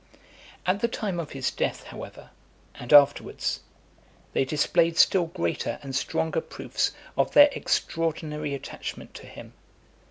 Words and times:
V. 0.01 0.17
At 0.65 0.79
the 0.79 0.87
time 0.87 1.19
of 1.19 1.29
his 1.29 1.51
death, 1.51 1.83
however, 1.83 2.31
and 2.73 2.91
afterwards, 2.91 3.59
they 4.33 4.43
displayed 4.45 4.97
still 4.97 5.27
greater 5.27 5.77
and 5.83 5.95
stronger 5.95 6.41
proofs 6.41 6.91
of 7.15 7.33
their 7.33 7.49
extraordinary 7.51 8.55
attachment 8.55 9.13
to 9.13 9.27
him. 9.27 9.53